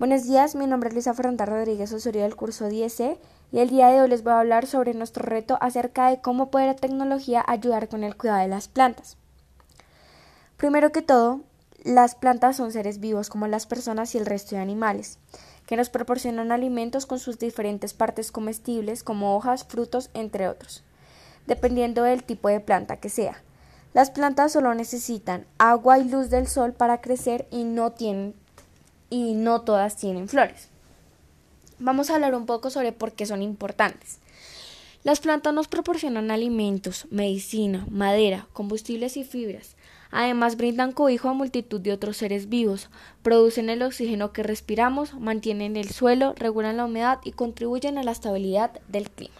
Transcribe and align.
Buenos 0.00 0.24
días, 0.24 0.54
mi 0.54 0.66
nombre 0.66 0.88
es 0.88 0.94
Luisa 0.94 1.12
Fernanda 1.12 1.44
Rodríguez 1.44 1.92
Osorio 1.92 2.22
del 2.22 2.34
curso 2.34 2.70
10C 2.70 3.18
y 3.52 3.58
el 3.58 3.68
día 3.68 3.88
de 3.88 4.00
hoy 4.00 4.08
les 4.08 4.22
voy 4.22 4.32
a 4.32 4.40
hablar 4.40 4.66
sobre 4.66 4.94
nuestro 4.94 5.22
reto 5.26 5.58
acerca 5.60 6.08
de 6.08 6.22
cómo 6.22 6.50
puede 6.50 6.68
la 6.68 6.74
tecnología 6.74 7.44
ayudar 7.46 7.86
con 7.90 8.02
el 8.02 8.16
cuidado 8.16 8.40
de 8.40 8.48
las 8.48 8.66
plantas. 8.66 9.18
Primero 10.56 10.90
que 10.90 11.02
todo, 11.02 11.42
las 11.84 12.14
plantas 12.14 12.56
son 12.56 12.72
seres 12.72 12.98
vivos 12.98 13.28
como 13.28 13.46
las 13.46 13.66
personas 13.66 14.14
y 14.14 14.18
el 14.18 14.24
resto 14.24 14.56
de 14.56 14.62
animales, 14.62 15.18
que 15.66 15.76
nos 15.76 15.90
proporcionan 15.90 16.50
alimentos 16.50 17.04
con 17.04 17.18
sus 17.18 17.38
diferentes 17.38 17.92
partes 17.92 18.32
comestibles 18.32 19.02
como 19.02 19.36
hojas, 19.36 19.64
frutos, 19.64 20.08
entre 20.14 20.48
otros, 20.48 20.82
dependiendo 21.46 22.04
del 22.04 22.24
tipo 22.24 22.48
de 22.48 22.60
planta 22.60 22.96
que 22.96 23.10
sea. 23.10 23.42
Las 23.92 24.10
plantas 24.10 24.52
solo 24.52 24.72
necesitan 24.72 25.44
agua 25.58 25.98
y 25.98 26.08
luz 26.08 26.30
del 26.30 26.46
sol 26.46 26.72
para 26.72 27.02
crecer 27.02 27.46
y 27.50 27.64
no 27.64 27.92
tienen 27.92 28.39
y 29.10 29.34
no 29.34 29.62
todas 29.62 29.96
tienen 29.96 30.28
flores. 30.28 30.68
Vamos 31.78 32.10
a 32.10 32.14
hablar 32.14 32.34
un 32.34 32.46
poco 32.46 32.70
sobre 32.70 32.92
por 32.92 33.12
qué 33.12 33.26
son 33.26 33.42
importantes. 33.42 34.18
Las 35.02 35.20
plantas 35.20 35.54
nos 35.54 35.66
proporcionan 35.66 36.30
alimentos, 36.30 37.06
medicina, 37.10 37.86
madera, 37.90 38.46
combustibles 38.52 39.16
y 39.16 39.24
fibras. 39.24 39.76
Además 40.10 40.56
brindan 40.56 40.92
cobijo 40.92 41.28
a 41.28 41.34
multitud 41.34 41.80
de 41.80 41.92
otros 41.92 42.16
seres 42.18 42.48
vivos, 42.48 42.90
producen 43.22 43.70
el 43.70 43.82
oxígeno 43.82 44.32
que 44.32 44.42
respiramos, 44.42 45.14
mantienen 45.14 45.76
el 45.76 45.90
suelo, 45.90 46.34
regulan 46.36 46.76
la 46.76 46.84
humedad 46.84 47.18
y 47.24 47.32
contribuyen 47.32 47.96
a 47.96 48.02
la 48.02 48.10
estabilidad 48.10 48.80
del 48.88 49.08
clima. 49.08 49.36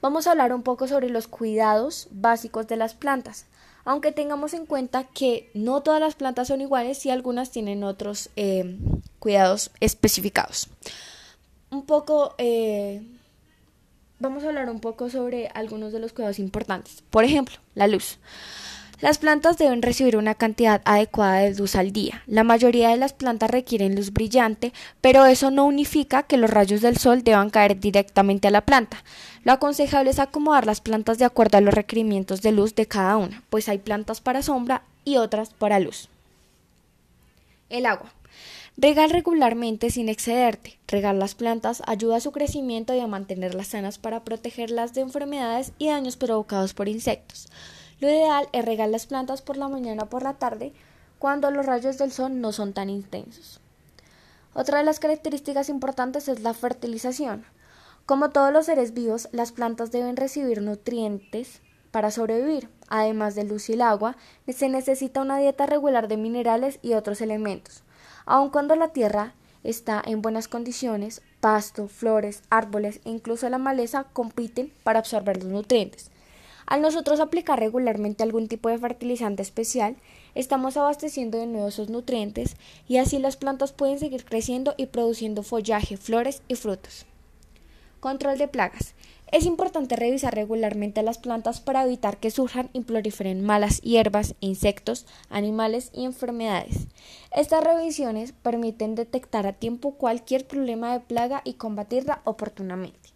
Vamos 0.00 0.26
a 0.26 0.32
hablar 0.32 0.52
un 0.52 0.62
poco 0.62 0.86
sobre 0.86 1.08
los 1.08 1.26
cuidados 1.26 2.08
básicos 2.12 2.68
de 2.68 2.76
las 2.76 2.94
plantas 2.94 3.46
aunque 3.86 4.12
tengamos 4.12 4.52
en 4.52 4.66
cuenta 4.66 5.04
que 5.04 5.48
no 5.54 5.80
todas 5.82 6.00
las 6.00 6.16
plantas 6.16 6.48
son 6.48 6.60
iguales 6.60 7.06
y 7.06 7.10
algunas 7.10 7.52
tienen 7.52 7.84
otros 7.84 8.30
eh, 8.36 8.76
cuidados 9.20 9.70
especificados. 9.80 10.68
Un 11.70 11.86
poco, 11.86 12.34
eh, 12.36 13.02
vamos 14.18 14.42
a 14.44 14.48
hablar 14.48 14.68
un 14.70 14.80
poco 14.80 15.08
sobre 15.08 15.48
algunos 15.54 15.92
de 15.92 16.00
los 16.00 16.12
cuidados 16.12 16.40
importantes. 16.40 17.04
Por 17.10 17.24
ejemplo, 17.24 17.56
la 17.74 17.86
luz. 17.86 18.18
Las 18.98 19.18
plantas 19.18 19.58
deben 19.58 19.82
recibir 19.82 20.16
una 20.16 20.34
cantidad 20.34 20.80
adecuada 20.86 21.40
de 21.40 21.54
luz 21.54 21.76
al 21.76 21.92
día. 21.92 22.22
La 22.26 22.44
mayoría 22.44 22.88
de 22.88 22.96
las 22.96 23.12
plantas 23.12 23.50
requieren 23.50 23.94
luz 23.94 24.10
brillante, 24.10 24.72
pero 25.02 25.26
eso 25.26 25.50
no 25.50 25.66
unifica 25.66 26.22
que 26.22 26.38
los 26.38 26.48
rayos 26.48 26.80
del 26.80 26.96
sol 26.96 27.22
deban 27.22 27.50
caer 27.50 27.78
directamente 27.78 28.48
a 28.48 28.50
la 28.50 28.64
planta. 28.64 29.04
Lo 29.44 29.52
aconsejable 29.52 30.08
es 30.08 30.18
acomodar 30.18 30.64
las 30.64 30.80
plantas 30.80 31.18
de 31.18 31.26
acuerdo 31.26 31.58
a 31.58 31.60
los 31.60 31.74
requerimientos 31.74 32.40
de 32.40 32.52
luz 32.52 32.74
de 32.74 32.86
cada 32.86 33.18
una, 33.18 33.42
pues 33.50 33.68
hay 33.68 33.78
plantas 33.78 34.22
para 34.22 34.42
sombra 34.42 34.82
y 35.04 35.18
otras 35.18 35.52
para 35.52 35.78
luz. 35.78 36.08
El 37.68 37.84
agua. 37.84 38.14
Regar 38.78 39.10
regularmente 39.10 39.90
sin 39.90 40.08
excederte. 40.08 40.78
Regar 40.88 41.14
las 41.14 41.34
plantas 41.34 41.82
ayuda 41.86 42.16
a 42.16 42.20
su 42.20 42.32
crecimiento 42.32 42.94
y 42.94 43.00
a 43.00 43.06
mantenerlas 43.06 43.68
sanas 43.68 43.98
para 43.98 44.24
protegerlas 44.24 44.94
de 44.94 45.02
enfermedades 45.02 45.72
y 45.78 45.88
daños 45.88 46.16
provocados 46.16 46.72
por 46.72 46.88
insectos. 46.88 47.48
Lo 48.00 48.08
ideal 48.08 48.48
es 48.52 48.64
regar 48.64 48.88
las 48.90 49.06
plantas 49.06 49.42
por 49.42 49.56
la 49.56 49.68
mañana 49.68 50.04
o 50.04 50.06
por 50.06 50.22
la 50.22 50.34
tarde 50.34 50.72
cuando 51.18 51.50
los 51.50 51.64
rayos 51.64 51.96
del 51.96 52.12
sol 52.12 52.40
no 52.40 52.52
son 52.52 52.72
tan 52.72 52.90
intensos. 52.90 53.60
Otra 54.54 54.78
de 54.78 54.84
las 54.84 55.00
características 55.00 55.68
importantes 55.68 56.28
es 56.28 56.40
la 56.40 56.54
fertilización. 56.54 57.44
Como 58.04 58.30
todos 58.30 58.52
los 58.52 58.66
seres 58.66 58.94
vivos, 58.94 59.28
las 59.32 59.52
plantas 59.52 59.92
deben 59.92 60.16
recibir 60.16 60.62
nutrientes 60.62 61.60
para 61.90 62.10
sobrevivir. 62.10 62.68
Además 62.88 63.34
de 63.34 63.44
luz 63.44 63.68
y 63.68 63.72
el 63.72 63.82
agua, 63.82 64.16
se 64.46 64.68
necesita 64.68 65.22
una 65.22 65.38
dieta 65.38 65.66
regular 65.66 66.08
de 66.08 66.16
minerales 66.16 66.78
y 66.82 66.92
otros 66.92 67.20
elementos. 67.20 67.82
Aun 68.26 68.50
cuando 68.50 68.76
la 68.76 68.88
tierra 68.88 69.34
está 69.64 70.02
en 70.04 70.22
buenas 70.22 70.46
condiciones, 70.46 71.22
pasto, 71.40 71.88
flores, 71.88 72.42
árboles 72.50 73.00
e 73.04 73.10
incluso 73.10 73.48
la 73.48 73.58
maleza 73.58 74.04
compiten 74.12 74.72
para 74.84 74.98
absorber 75.00 75.42
los 75.42 75.52
nutrientes. 75.52 76.10
Al 76.66 76.82
nosotros 76.82 77.20
aplicar 77.20 77.60
regularmente 77.60 78.24
algún 78.24 78.48
tipo 78.48 78.68
de 78.68 78.78
fertilizante 78.78 79.40
especial, 79.40 79.94
estamos 80.34 80.76
abasteciendo 80.76 81.38
de 81.38 81.46
nuevo 81.46 81.68
esos 81.68 81.90
nutrientes 81.90 82.56
y 82.88 82.96
así 82.96 83.20
las 83.20 83.36
plantas 83.36 83.72
pueden 83.72 84.00
seguir 84.00 84.24
creciendo 84.24 84.74
y 84.76 84.86
produciendo 84.86 85.44
follaje, 85.44 85.96
flores 85.96 86.42
y 86.48 86.56
frutos. 86.56 87.06
Control 88.00 88.36
de 88.36 88.48
plagas. 88.48 88.94
Es 89.30 89.44
importante 89.46 89.96
revisar 89.96 90.34
regularmente 90.34 91.02
las 91.02 91.18
plantas 91.18 91.60
para 91.60 91.84
evitar 91.84 92.18
que 92.18 92.30
surjan 92.30 92.68
y 92.72 92.80
proliferen 92.80 93.44
malas 93.44 93.80
hierbas, 93.80 94.34
insectos, 94.40 95.06
animales 95.30 95.90
y 95.92 96.04
enfermedades. 96.04 96.86
Estas 97.32 97.62
revisiones 97.62 98.32
permiten 98.32 98.94
detectar 98.96 99.46
a 99.46 99.52
tiempo 99.52 99.94
cualquier 99.94 100.46
problema 100.46 100.92
de 100.92 101.00
plaga 101.00 101.42
y 101.44 101.54
combatirla 101.54 102.22
oportunamente. 102.24 103.15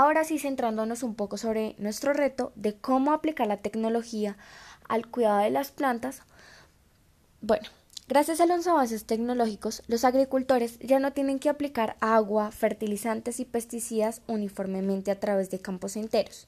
Ahora 0.00 0.22
sí, 0.22 0.38
centrándonos 0.38 1.02
un 1.02 1.16
poco 1.16 1.38
sobre 1.38 1.74
nuestro 1.78 2.12
reto 2.12 2.52
de 2.54 2.76
cómo 2.76 3.12
aplicar 3.12 3.48
la 3.48 3.56
tecnología 3.56 4.36
al 4.86 5.08
cuidado 5.08 5.40
de 5.40 5.50
las 5.50 5.72
plantas. 5.72 6.22
Bueno, 7.40 7.68
gracias 8.06 8.40
a 8.40 8.46
los 8.46 8.64
avances 8.68 9.06
tecnológicos, 9.06 9.82
los 9.88 10.04
agricultores 10.04 10.78
ya 10.78 11.00
no 11.00 11.14
tienen 11.14 11.40
que 11.40 11.48
aplicar 11.48 11.96
agua, 11.98 12.52
fertilizantes 12.52 13.40
y 13.40 13.44
pesticidas 13.44 14.22
uniformemente 14.28 15.10
a 15.10 15.18
través 15.18 15.50
de 15.50 15.58
campos 15.58 15.96
enteros. 15.96 16.46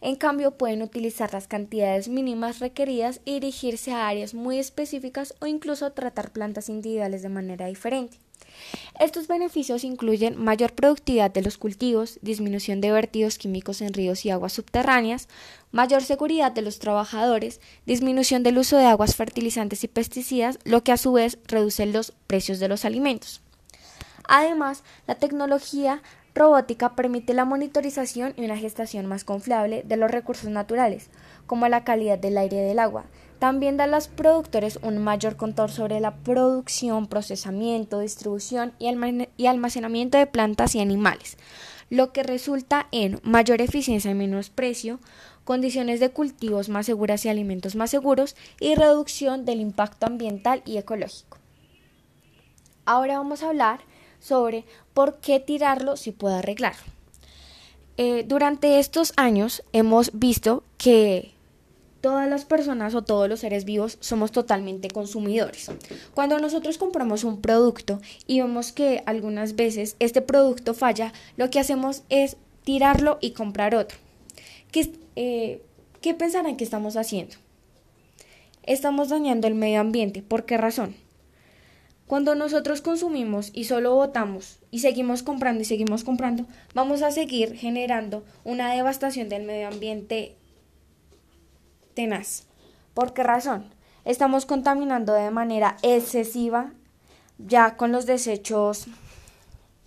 En 0.00 0.14
cambio, 0.14 0.52
pueden 0.52 0.80
utilizar 0.80 1.32
las 1.32 1.48
cantidades 1.48 2.06
mínimas 2.06 2.60
requeridas 2.60 3.20
y 3.24 3.40
dirigirse 3.40 3.92
a 3.92 4.06
áreas 4.06 4.34
muy 4.34 4.60
específicas 4.60 5.34
o 5.40 5.46
incluso 5.46 5.90
tratar 5.94 6.30
plantas 6.30 6.68
individuales 6.68 7.22
de 7.22 7.28
manera 7.28 7.66
diferente. 7.66 8.18
Estos 9.00 9.26
beneficios 9.26 9.82
incluyen 9.82 10.40
mayor 10.40 10.72
productividad 10.72 11.32
de 11.32 11.42
los 11.42 11.58
cultivos, 11.58 12.20
disminución 12.22 12.80
de 12.80 12.92
vertidos 12.92 13.38
químicos 13.38 13.80
en 13.80 13.92
ríos 13.92 14.24
y 14.24 14.30
aguas 14.30 14.52
subterráneas, 14.52 15.28
mayor 15.72 16.02
seguridad 16.02 16.52
de 16.52 16.62
los 16.62 16.78
trabajadores, 16.78 17.60
disminución 17.86 18.44
del 18.44 18.58
uso 18.58 18.76
de 18.76 18.86
aguas 18.86 19.16
fertilizantes 19.16 19.82
y 19.82 19.88
pesticidas, 19.88 20.60
lo 20.64 20.84
que 20.84 20.92
a 20.92 20.96
su 20.96 21.12
vez 21.12 21.38
reduce 21.48 21.86
los 21.86 22.12
precios 22.28 22.60
de 22.60 22.68
los 22.68 22.84
alimentos. 22.84 23.40
Además, 24.28 24.84
la 25.08 25.16
tecnología 25.16 26.00
robótica 26.32 26.94
permite 26.94 27.34
la 27.34 27.44
monitorización 27.44 28.32
y 28.36 28.44
una 28.44 28.56
gestación 28.56 29.06
más 29.06 29.24
confiable 29.24 29.82
de 29.84 29.96
los 29.96 30.10
recursos 30.10 30.50
naturales, 30.50 31.10
como 31.46 31.66
la 31.66 31.82
calidad 31.82 32.18
del 32.18 32.38
aire 32.38 32.58
y 32.58 32.68
del 32.68 32.78
agua, 32.78 33.06
también 33.44 33.76
da 33.76 33.84
a 33.84 33.86
los 33.86 34.08
productores 34.08 34.78
un 34.80 34.96
mayor 34.96 35.36
control 35.36 35.68
sobre 35.68 36.00
la 36.00 36.14
producción, 36.14 37.06
procesamiento, 37.06 38.00
distribución 38.00 38.72
y 38.78 39.46
almacenamiento 39.46 40.16
de 40.16 40.26
plantas 40.26 40.74
y 40.74 40.80
animales, 40.80 41.36
lo 41.90 42.10
que 42.10 42.22
resulta 42.22 42.88
en 42.90 43.20
mayor 43.22 43.60
eficiencia 43.60 44.10
y 44.10 44.14
menos 44.14 44.48
precio, 44.48 44.98
condiciones 45.44 46.00
de 46.00 46.08
cultivos 46.08 46.70
más 46.70 46.86
seguras 46.86 47.26
y 47.26 47.28
alimentos 47.28 47.76
más 47.76 47.90
seguros 47.90 48.34
y 48.60 48.76
reducción 48.76 49.44
del 49.44 49.60
impacto 49.60 50.06
ambiental 50.06 50.62
y 50.64 50.78
ecológico. 50.78 51.36
Ahora 52.86 53.18
vamos 53.18 53.42
a 53.42 53.50
hablar 53.50 53.80
sobre 54.20 54.64
por 54.94 55.18
qué 55.18 55.38
tirarlo 55.38 55.98
si 55.98 56.12
puede 56.12 56.36
arreglarlo. 56.36 56.90
Eh, 57.98 58.24
durante 58.26 58.78
estos 58.78 59.12
años 59.18 59.62
hemos 59.74 60.18
visto 60.18 60.64
que 60.78 61.34
todas 62.04 62.28
las 62.28 62.44
personas 62.44 62.94
o 62.94 63.00
todos 63.00 63.30
los 63.30 63.40
seres 63.40 63.64
vivos 63.64 63.96
somos 64.00 64.30
totalmente 64.30 64.88
consumidores. 64.88 65.70
Cuando 66.12 66.38
nosotros 66.38 66.76
compramos 66.76 67.24
un 67.24 67.40
producto 67.40 67.98
y 68.26 68.42
vemos 68.42 68.72
que 68.72 69.02
algunas 69.06 69.56
veces 69.56 69.96
este 70.00 70.20
producto 70.20 70.74
falla, 70.74 71.14
lo 71.38 71.48
que 71.48 71.60
hacemos 71.60 72.02
es 72.10 72.36
tirarlo 72.62 73.16
y 73.22 73.30
comprar 73.30 73.74
otro. 73.74 73.96
¿Qué, 74.70 74.92
eh, 75.16 75.62
¿qué 76.02 76.12
pensarán 76.12 76.58
que 76.58 76.64
estamos 76.64 76.98
haciendo? 76.98 77.36
Estamos 78.64 79.08
dañando 79.08 79.46
el 79.46 79.54
medio 79.54 79.80
ambiente. 79.80 80.20
¿Por 80.20 80.44
qué 80.44 80.58
razón? 80.58 80.94
Cuando 82.06 82.34
nosotros 82.34 82.82
consumimos 82.82 83.50
y 83.54 83.64
solo 83.64 83.94
votamos 83.94 84.58
y 84.70 84.80
seguimos 84.80 85.22
comprando 85.22 85.62
y 85.62 85.64
seguimos 85.64 86.04
comprando, 86.04 86.44
vamos 86.74 87.00
a 87.00 87.10
seguir 87.10 87.56
generando 87.56 88.26
una 88.44 88.74
devastación 88.74 89.30
del 89.30 89.44
medio 89.44 89.68
ambiente 89.68 90.36
tenaz. 91.94 92.44
¿Por 92.92 93.12
qué 93.12 93.22
razón? 93.22 93.72
Estamos 94.04 94.46
contaminando 94.46 95.12
de 95.12 95.30
manera 95.30 95.76
excesiva 95.82 96.72
ya 97.38 97.76
con 97.76 97.92
los 97.92 98.06
desechos 98.06 98.86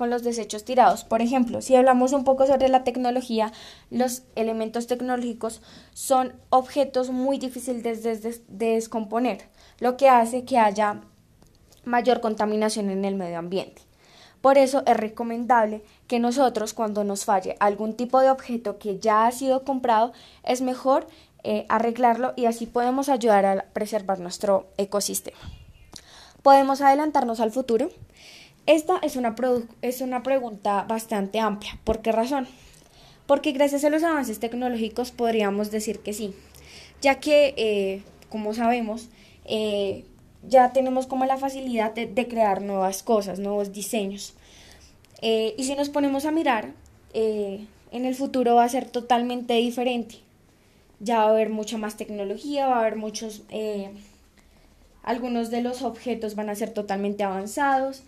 con 0.00 0.08
los 0.08 0.22
desechos 0.22 0.64
tirados. 0.64 1.04
Por 1.04 1.20
ejemplo, 1.20 1.60
si 1.60 1.76
hablamos 1.76 2.14
un 2.14 2.24
poco 2.24 2.46
sobre 2.46 2.70
la 2.70 2.84
tecnología, 2.84 3.52
los 3.90 4.22
elementos 4.34 4.86
tecnológicos 4.86 5.60
son 5.92 6.32
objetos 6.48 7.10
muy 7.10 7.36
difíciles 7.36 8.02
de, 8.02 8.40
descomponer, 8.48 9.42
lo 9.78 9.98
que 9.98 10.08
hace 10.08 10.46
que 10.46 10.56
haya 10.56 11.02
mayor 11.84 12.22
contaminación 12.22 12.88
en 12.88 13.04
el 13.04 13.14
medio 13.14 13.38
ambiente. 13.38 13.82
Por 14.40 14.56
eso 14.56 14.82
es 14.86 14.96
recomendable 14.96 15.84
que 16.06 16.18
nosotros 16.18 16.72
cuando 16.72 17.04
nos 17.04 17.26
falle 17.26 17.56
algún 17.60 17.92
tipo 17.92 18.20
de 18.20 18.30
objeto 18.30 18.78
que 18.78 18.98
ya 18.98 19.26
ha 19.26 19.32
sido 19.32 19.64
comprado, 19.64 20.14
es 20.44 20.62
mejor 20.62 21.08
eh, 21.42 21.64
arreglarlo 21.68 22.34
y 22.36 22.44
así 22.44 22.66
podemos 22.66 23.08
ayudar 23.08 23.46
a 23.46 23.64
preservar 23.72 24.20
nuestro 24.20 24.68
ecosistema. 24.76 25.38
¿Podemos 26.42 26.82
adelantarnos 26.82 27.40
al 27.40 27.50
futuro? 27.50 27.90
Esta 28.66 28.98
es 29.02 29.16
una, 29.16 29.34
es 29.80 30.00
una 30.02 30.22
pregunta 30.22 30.84
bastante 30.86 31.40
amplia. 31.40 31.78
¿Por 31.84 32.02
qué 32.02 32.12
razón? 32.12 32.46
Porque 33.26 33.52
gracias 33.52 33.84
a 33.84 33.90
los 33.90 34.02
avances 34.02 34.38
tecnológicos 34.38 35.12
podríamos 35.12 35.70
decir 35.70 36.00
que 36.00 36.12
sí, 36.12 36.34
ya 37.00 37.20
que, 37.20 37.54
eh, 37.56 38.02
como 38.28 38.52
sabemos, 38.52 39.08
eh, 39.46 40.04
ya 40.46 40.72
tenemos 40.72 41.06
como 41.06 41.24
la 41.24 41.38
facilidad 41.38 41.94
de, 41.94 42.28
crear 42.28 42.60
nuevas 42.60 43.02
cosas, 43.02 43.38
nuevos 43.38 43.72
diseños. 43.72 44.34
Y 45.22 45.64
si 45.64 45.74
nos 45.74 45.90
ponemos 45.90 46.24
a 46.24 46.30
mirar, 46.30 46.72
en 47.12 47.68
el 47.92 48.14
futuro 48.14 48.54
va 48.54 48.64
a 48.64 48.68
ser 48.68 48.88
totalmente 48.88 49.54
diferente. 49.54 50.16
Ya 51.00 51.18
va 51.18 51.24
a 51.24 51.30
haber 51.30 51.50
mucha 51.50 51.78
más 51.78 51.96
tecnología, 51.96 52.66
va 52.66 52.76
a 52.76 52.80
haber 52.80 52.96
muchos, 52.96 53.42
algunos 55.02 55.50
de 55.50 55.62
los 55.62 55.82
objetos 55.82 56.34
van 56.34 56.50
a 56.50 56.54
ser 56.54 56.70
totalmente 56.70 57.24
avanzados. 57.24 58.02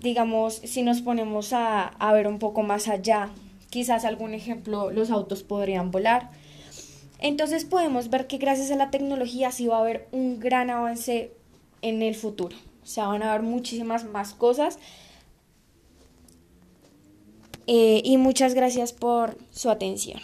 Digamos, 0.00 0.54
si 0.54 0.82
nos 0.82 1.02
ponemos 1.02 1.52
a, 1.52 1.84
a 1.86 2.12
ver 2.12 2.26
un 2.26 2.38
poco 2.38 2.62
más 2.62 2.88
allá 2.88 3.30
Quizás 3.70 4.06
algún 4.06 4.32
ejemplo, 4.32 4.90
los 4.90 5.10
autos 5.10 5.42
podrían 5.42 5.90
volar. 5.90 6.30
Entonces 7.18 7.64
podemos 7.64 8.08
ver 8.08 8.26
que 8.26 8.38
gracias 8.38 8.70
a 8.70 8.76
la 8.76 8.90
tecnología 8.90 9.50
sí 9.50 9.66
va 9.66 9.76
a 9.76 9.80
haber 9.80 10.08
un 10.10 10.40
gran 10.40 10.70
avance 10.70 11.32
en 11.82 12.00
el 12.02 12.14
futuro. 12.14 12.56
O 12.82 12.86
sea, 12.86 13.08
van 13.08 13.22
a 13.22 13.30
haber 13.30 13.42
muchísimas 13.42 14.04
más 14.04 14.32
cosas. 14.32 14.78
Eh, 17.66 18.00
y 18.02 18.16
muchas 18.16 18.54
gracias 18.54 18.94
por 18.94 19.36
su 19.50 19.68
atención. 19.68 20.20